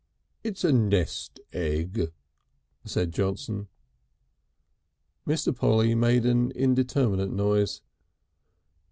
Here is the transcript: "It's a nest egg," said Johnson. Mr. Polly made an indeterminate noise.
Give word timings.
"It's 0.43 0.63
a 0.63 0.73
nest 0.73 1.39
egg," 1.53 2.09
said 2.85 3.11
Johnson. 3.13 3.67
Mr. 5.27 5.55
Polly 5.55 5.93
made 5.93 6.25
an 6.25 6.49
indeterminate 6.55 7.29
noise. 7.29 7.83